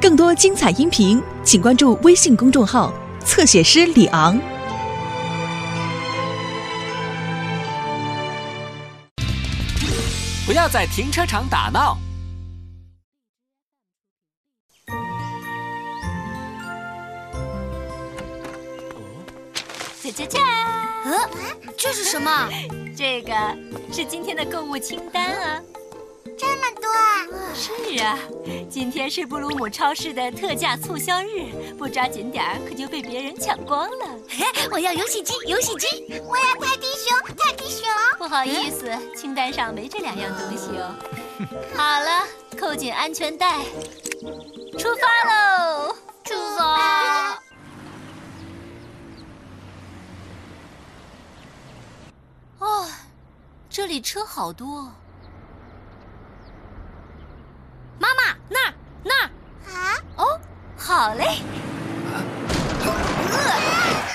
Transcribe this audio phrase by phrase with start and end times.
[0.00, 2.92] 更多精彩音频，请关注微信公众号
[3.24, 4.38] “侧写师李昂”。
[10.46, 11.96] 不要在停车场打闹。
[20.02, 20.38] 恰恰恰！
[21.06, 21.28] 呃，
[21.78, 22.48] 这是什么？
[22.94, 23.32] 这个
[23.90, 25.62] 是今天的购物清单啊。
[27.54, 28.18] 是啊，
[28.68, 34.18] 今天是布鲁姆超市的特价促销日，不抓紧点儿可就被别人抢光了。
[34.72, 36.20] 我要游戏机，游戏机！
[36.26, 37.86] 我要泰迪熊，泰迪熊！
[38.18, 40.92] 不好意思，清单上没这两样东西哦。
[41.76, 42.26] 好了，
[42.58, 43.62] 扣紧安全带，
[44.76, 45.94] 出发喽！
[46.24, 47.38] 出发！
[52.66, 52.88] 哦，
[53.70, 54.90] 这里车好多。
[57.96, 59.30] 妈妈，那儿那儿
[59.72, 59.94] 啊！
[60.16, 60.40] 哦，
[60.94, 61.42] 好嘞。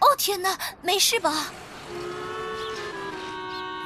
[0.00, 1.30] 哦天哪，没事吧？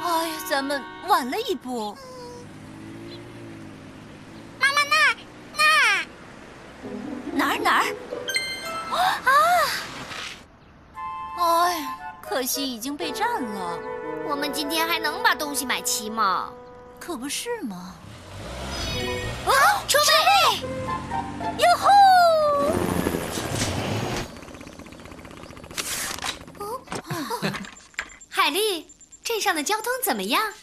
[0.04, 1.98] 哎呀，咱们晚了一步。
[4.60, 5.16] 妈妈，那儿
[5.56, 6.06] 那儿
[7.32, 7.84] 哪儿哪儿？
[8.94, 9.30] 啊！
[11.40, 13.80] 哎呀，可惜已经被占了。
[14.28, 16.50] 我们今天还能把东西买齐吗？
[17.00, 17.96] 可不是吗？
[29.36, 30.54] 镇上的交通怎么样？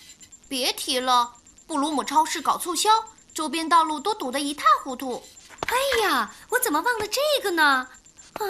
[0.49, 1.35] 别提了，
[1.67, 2.89] 布鲁姆超市搞促销，
[3.31, 5.21] 周边道路都堵得一塌糊涂。
[5.67, 7.87] 哎呀，我怎么忘了这个呢？
[8.33, 8.47] 啊，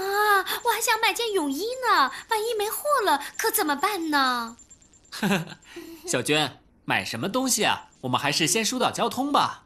[0.64, 4.56] 我还想买件泳衣呢，万一没货了，可怎么办呢？
[5.12, 5.46] 呵呵，
[6.08, 7.90] 小娟，买什么东西啊？
[8.00, 9.66] 我们还是先疏导交通吧。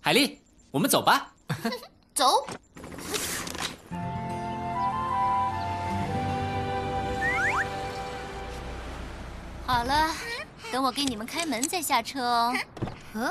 [0.00, 1.34] 海丽，我们走吧。
[2.16, 2.46] 走。
[9.68, 10.08] 好了，
[10.72, 12.54] 等我给你们开门再下车哦。
[13.12, 13.26] 嗯。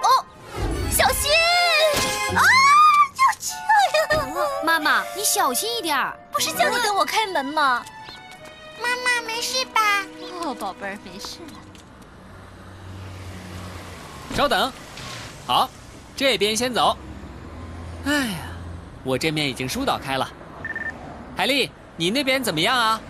[0.00, 0.24] 哦，
[0.92, 1.32] 小心！
[2.36, 2.40] 啊，
[3.16, 3.50] 要这
[4.14, 4.48] 样！
[4.64, 5.98] 妈妈，你小心一点
[6.30, 7.84] 不是叫你等我开门吗？
[8.80, 10.04] 妈妈，没事吧？
[10.40, 11.58] 哦，宝贝儿，没事了。
[14.36, 14.72] 稍等，
[15.48, 15.68] 好，
[16.14, 16.96] 这边先走。
[18.04, 18.38] 哎呀，
[19.02, 20.30] 我这面已经疏导开了。
[21.36, 23.00] 海丽，你那边怎么样啊？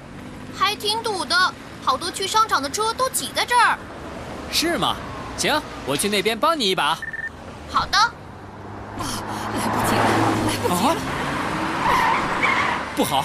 [0.58, 1.54] 还挺堵的，
[1.84, 3.78] 好多去商场的车都挤在这儿。
[4.50, 4.96] 是吗？
[5.36, 6.98] 行，我去那边帮你一把。
[7.70, 7.96] 好的。
[7.96, 8.10] 啊，
[9.54, 10.96] 来不及了，来不及了！
[12.96, 13.24] 不好，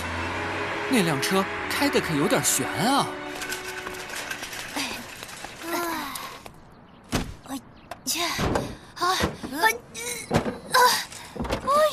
[0.89, 3.07] 那辆车开的可有点悬啊。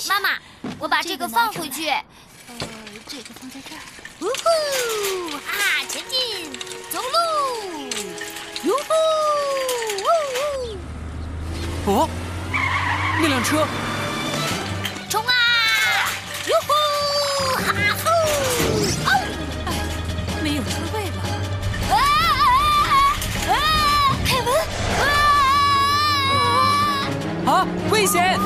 [0.09, 0.31] 妈妈，
[0.79, 1.89] 我把这个放回去。
[1.89, 2.03] 呃，
[3.07, 3.81] 这个放在这儿。
[11.93, 12.09] 哦，
[13.21, 13.67] 那辆车。
[15.09, 15.33] 冲啊！
[16.47, 16.71] 哟呼！
[17.65, 17.67] 哈
[18.05, 18.07] 吼！
[19.07, 19.11] 哦，
[19.67, 19.69] 哎，
[20.41, 21.19] 没有车位了。
[21.91, 21.95] 啊
[22.39, 23.53] 啊啊！
[24.25, 24.49] 凯文！
[27.47, 27.53] 啊！
[27.53, 27.67] 啊！
[27.91, 28.39] 危险！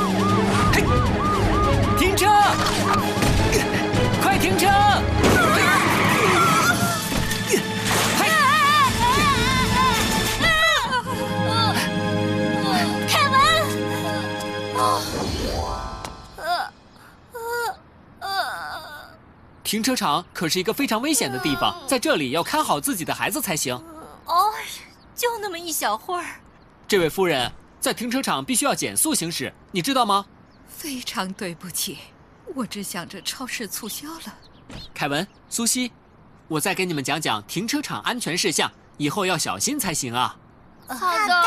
[19.64, 23.74] 停车场可是一个非常危险的地方，在这里要看好自己的孩子才行。
[24.26, 24.52] 哦，
[25.16, 26.24] 就那么一小会儿。
[26.86, 30.26] 这位夫人，在停车场必须要减速行驶，你知道吗？
[30.68, 31.96] 非常对不起，
[32.54, 34.34] 我只想着超市促销了。
[34.92, 35.90] 凯文、苏西，
[36.46, 40.36] 我再给你们讲讲停车场安全事项，以后要小心才行啊。
[40.86, 41.42] 好的。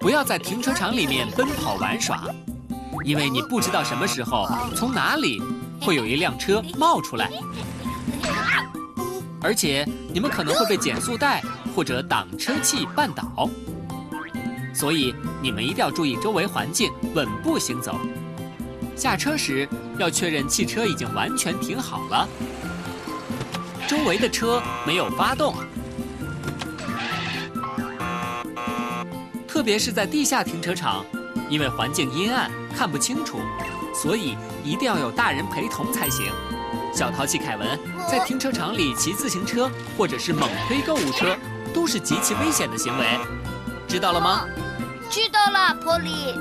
[0.00, 2.24] 不要在停车场里面奔跑玩耍，
[3.04, 5.42] 因为你不知道什么时候、从哪里
[5.80, 7.30] 会有一辆车冒出来，
[9.40, 11.42] 而且你们可能会被减速带
[11.74, 13.48] 或者挡车器绊倒，
[14.74, 17.98] 所以你们一定要注意周围环境，稳步行走。
[18.96, 22.28] 下车时要确认汽车已经完全停好了，
[23.86, 25.54] 周围的车没有发动。
[29.46, 31.04] 特别是在地下停车场，
[31.48, 33.40] 因为环境阴暗看不清楚
[33.92, 36.32] 所以一定要有大人陪同才行。
[36.94, 37.76] 小淘气凯文
[38.08, 41.36] 在停车场里骑自行车或者是猛推购物车
[41.74, 43.18] 都是极其危险的行为。
[43.88, 44.46] 知道了吗？
[45.10, 46.36] 知道了波利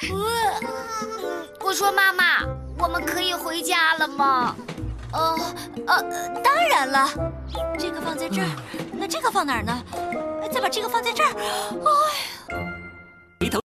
[1.62, 2.42] 我说妈妈
[2.78, 4.56] 我们可以回家了吗？
[5.12, 5.38] 哦
[5.86, 6.02] 呃
[6.42, 7.10] 当然了。
[7.78, 8.48] 这个放在这儿
[8.94, 9.78] 那这个放哪儿呢？
[10.50, 11.30] 再把这个放在这儿。
[11.30, 12.62] 哎呀
[13.38, 13.54] 回头